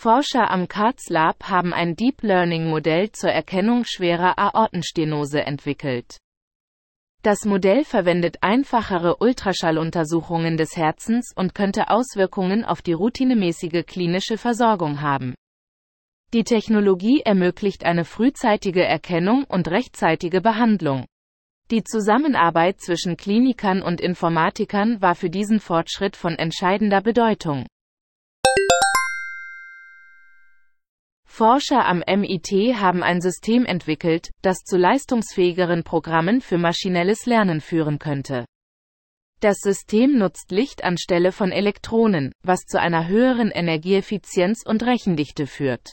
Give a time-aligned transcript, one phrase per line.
[0.00, 6.18] Forscher am CARTS Lab haben ein Deep Learning Modell zur Erkennung schwerer Aortenstenose entwickelt.
[7.24, 15.00] Das Modell verwendet einfachere Ultraschalluntersuchungen des Herzens und könnte Auswirkungen auf die routinemäßige klinische Versorgung
[15.00, 15.34] haben.
[16.32, 21.06] Die Technologie ermöglicht eine frühzeitige Erkennung und rechtzeitige Behandlung.
[21.72, 27.66] Die Zusammenarbeit zwischen Klinikern und Informatikern war für diesen Fortschritt von entscheidender Bedeutung.
[31.38, 38.00] Forscher am MIT haben ein System entwickelt, das zu leistungsfähigeren Programmen für maschinelles Lernen führen
[38.00, 38.44] könnte.
[39.38, 45.92] Das System nutzt Licht anstelle von Elektronen, was zu einer höheren Energieeffizienz und Rechendichte führt.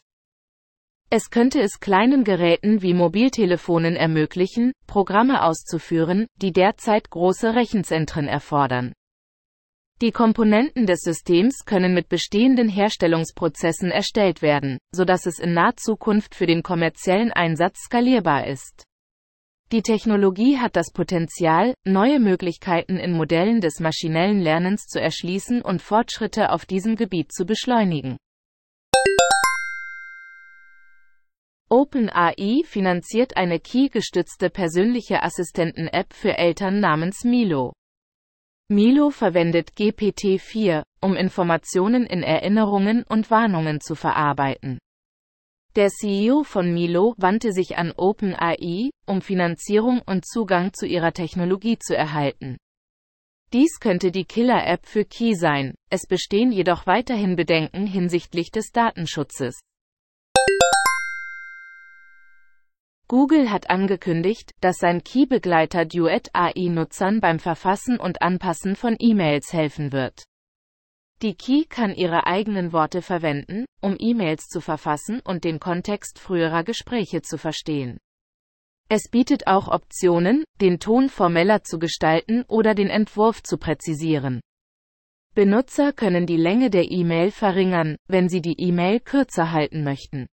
[1.12, 8.94] Es könnte es kleinen Geräten wie Mobiltelefonen ermöglichen, Programme auszuführen, die derzeit große Rechenzentren erfordern.
[10.02, 16.36] Die Komponenten des Systems können mit bestehenden Herstellungsprozessen erstellt werden, sodass es in naher Zukunft
[16.36, 18.84] für den kommerziellen Einsatz skalierbar ist.
[19.72, 25.82] Die Technologie hat das Potenzial, neue Möglichkeiten in Modellen des maschinellen Lernens zu erschließen und
[25.82, 28.18] Fortschritte auf diesem Gebiet zu beschleunigen.
[31.70, 37.72] OpenAI finanziert eine Key-gestützte persönliche Assistenten-App für Eltern namens Milo.
[38.68, 44.80] Milo verwendet GPT-4, um Informationen in Erinnerungen und Warnungen zu verarbeiten.
[45.76, 51.78] Der CEO von Milo wandte sich an OpenAI, um Finanzierung und Zugang zu ihrer Technologie
[51.78, 52.58] zu erhalten.
[53.54, 59.60] Dies könnte die Killer-App für Key sein, es bestehen jedoch weiterhin Bedenken hinsichtlich des Datenschutzes.
[63.08, 69.92] Google hat angekündigt, dass sein Key-Begleiter Duet AI-Nutzern beim Verfassen und Anpassen von E-Mails helfen
[69.92, 70.24] wird.
[71.22, 76.64] Die Key kann ihre eigenen Worte verwenden, um E-Mails zu verfassen und den Kontext früherer
[76.64, 78.00] Gespräche zu verstehen.
[78.90, 84.42] Es bietet auch Optionen, den Ton formeller zu gestalten oder den Entwurf zu präzisieren.
[85.36, 90.28] Benutzer können die Länge der E-Mail verringern, wenn sie die E-Mail kürzer halten möchten.